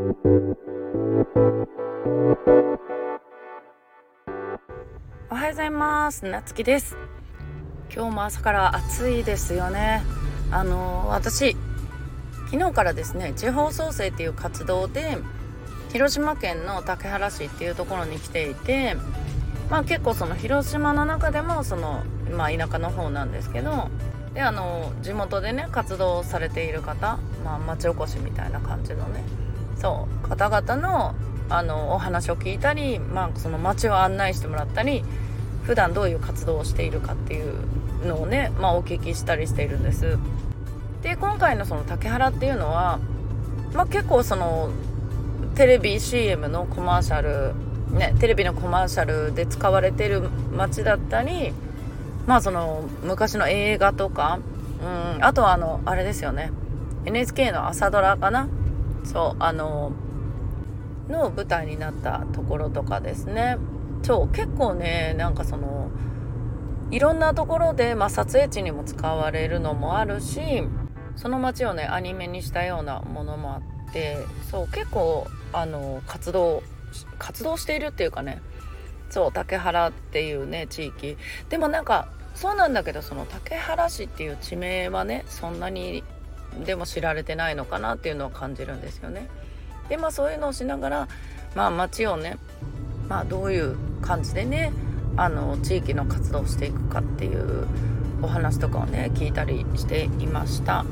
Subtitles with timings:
[0.00, 0.02] お
[5.34, 6.24] はようございます。
[6.24, 6.96] なつきです。
[7.94, 10.02] 今日も朝から暑いですよね。
[10.50, 11.54] あの私
[12.46, 15.18] 昨日からですね地方創生っていう活動で
[15.92, 18.96] 広島県の竹原市っていうところに来ていて
[19.68, 22.04] まあ結構その広島の中でもその
[22.34, 23.90] まあ田舎の方なんですけど
[24.32, 29.22] であの地元でね活動されている方、まあ、町おこしみたいな感じのね
[29.80, 30.28] そう。
[30.28, 31.14] 方々の
[31.48, 35.02] あのお話を聞いたり、まあ、その町を案内してもらったり
[35.64, 37.54] 普段どういう活動をしているかっていう
[38.06, 40.16] のをね、まあ、お聞きしたりしているんです。
[41.02, 43.00] で今回のその竹原っていうのは、
[43.74, 44.70] まあ、結構その
[45.56, 47.54] テレビ CM のコマーシャル
[47.90, 51.52] ねテレビのコマーシャルで使われてる街だったり
[52.26, 54.38] まあその昔の映画とか
[54.82, 56.52] うんあとはあのあれですよね。
[57.06, 58.48] NHK の朝ドラかな
[59.04, 59.92] そうあの
[61.08, 63.58] の舞台になったところとかですね。
[64.02, 65.90] そう結構ねなんかその
[66.90, 70.40] いろんなところで、まあ、撮影地にも使われるのもあるし
[71.16, 74.16] その街をねアニメにしたようなものもあって
[74.50, 76.62] そう結構あの活動
[77.18, 78.40] 活動しているっていうかね
[79.10, 81.16] そう竹原っていうね地域。
[81.48, 86.02] でもなんかそうなんだけどその竹原市っていう地名はねそんなに
[86.64, 89.28] でも知られてないのかなっていうのは感じるんですよね。
[89.88, 91.08] でまあそういうのをしながら
[91.54, 92.38] まあ街をね
[93.08, 94.72] まあどういう感じでね
[95.16, 97.66] あの地域の活動をしていくかっていう
[98.22, 100.84] お話とかをね聞いたりしていました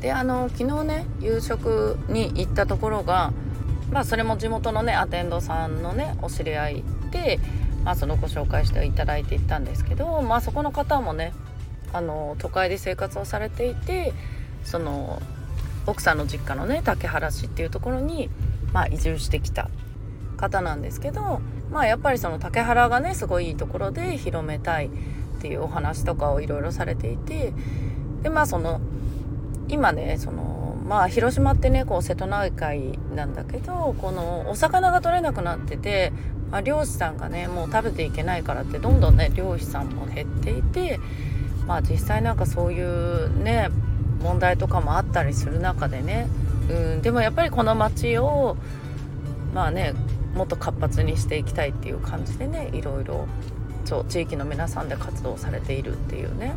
[0.00, 3.32] であの昨日ね夕食に行ったところが
[3.90, 7.38] まあそれも地元のねアテンドさんのねお知り合いで、
[7.84, 11.32] まあ、そのご紹介していただいていったんですけどまあそこの方もね
[11.92, 14.12] あの都会で生活をされていて
[14.64, 15.20] その
[15.86, 18.28] 奥さんの実家のね竹原市っていうところに、
[18.72, 19.70] まあ、移住してきた
[20.36, 24.90] 方なんですけど、まあ、やっぱりその竹原がねすごいいいところで広めたいっ
[25.40, 27.52] ていうお話とかをいろいろされていて
[28.22, 28.80] でまあその
[29.68, 36.12] 今ねそのまあ広島ってねこう瀬戸内海なんだけどこのお魚が取れなくなってて、
[36.50, 40.98] まあ、漁師さんがねもう食べていけないからってどんどんね漁師さんも減っていて
[41.66, 43.68] まあ実際なんかそういうね
[44.22, 46.28] 問題とかもあったりする中でね。
[46.70, 48.56] うんでもやっぱりこの町を
[49.54, 49.94] まあね
[50.34, 53.26] もっと活発にしていきたいっていう感じでねいろいろ
[53.84, 56.54] そう地域の皆さんで活動されているっていうね。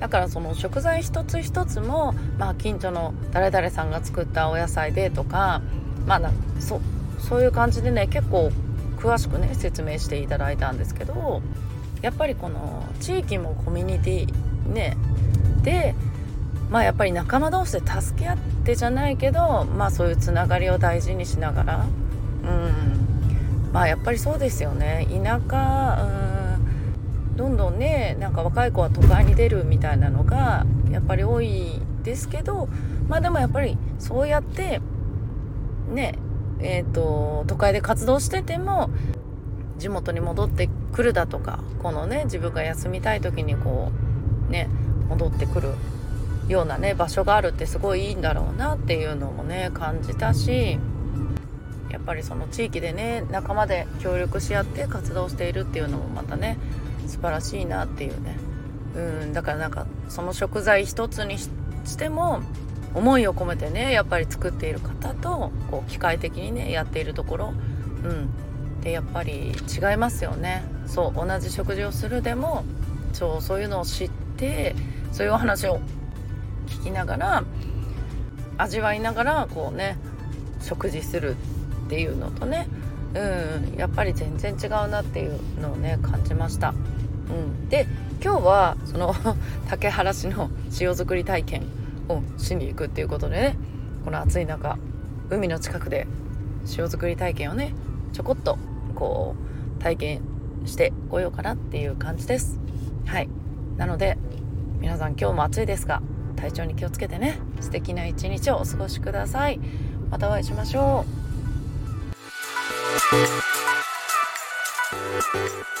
[0.00, 5.62] だからその食材一つ一つも、まあ、近所の誰々さんが作ったお野菜でとか
[6.06, 6.80] まあなそ
[7.20, 8.50] そういう感じでね結構
[8.98, 11.42] 詳しくね説明していただいたんですけど
[12.02, 14.96] やっぱりこの地域もコミュニティね
[15.62, 15.94] で
[16.70, 21.86] まあやっぱり仲間同士で助け合ってじゃないけどまあそういうつながりを大事にしながら。
[22.44, 23.72] うん。
[23.72, 25.06] まあやっぱりそうですよね。
[25.10, 27.36] 田舎うん。
[27.36, 32.68] どんどんねなんか若い子は都会に出るみたいなのがやっぱり多いですけど
[33.08, 34.80] まあでもやっぱりそうやって
[35.88, 36.18] ね
[36.60, 38.88] えーと、都会で活動してても
[39.76, 43.90] 地元に戻ってくるだとかこのね自分が休みたい時にこ
[44.48, 44.68] うね
[45.08, 45.74] 戻ってくる
[46.48, 50.78] ようなね場所があるってすごいいいんだろうなっていうのもね感じたし
[51.90, 56.58] やっぱりその地域でね仲間で協力し合って活動しているっていうのもまたね
[57.06, 58.36] 素晴らしいなっていうね。
[58.96, 61.48] うんだからなんかその食材一つにし
[61.98, 62.40] ても
[62.94, 67.54] 思いを込めてねやっぱり作っている方とこう機械的にねやっているところ。
[68.04, 68.28] うん。
[68.82, 70.62] でやっぱり違いますよね。
[70.86, 72.64] そう同じ食事をするでも
[73.14, 74.74] そうそういうのを知って
[75.10, 75.80] そういうお話を
[76.66, 77.44] 聞きながら
[78.58, 79.96] 味わいながらこうね
[80.60, 81.36] 食事する
[81.86, 82.68] っていうのとね
[83.14, 86.74] うんやっぱり全然違うなっていうのをね感じました。
[87.30, 87.86] うん、で
[88.22, 89.14] 今日はその
[89.68, 91.62] 竹原市の塩作り体験
[92.08, 93.56] をしに行くっていうことでね
[94.04, 94.78] この暑い中
[95.30, 96.06] 海の近くで
[96.76, 97.72] 塩作り体験をね
[98.12, 98.58] ちょこっと
[98.94, 99.34] こ
[99.78, 100.20] う体験
[100.66, 102.58] してこようかなっていう感じです。
[103.06, 103.28] はい。
[103.76, 104.18] なので
[104.80, 106.02] 皆さん今日も暑いですが
[106.44, 109.58] 体調に気をつけてね素敵な一日をお過ごしください。
[110.10, 111.06] またお会いしましょ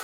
[0.00, 0.03] う。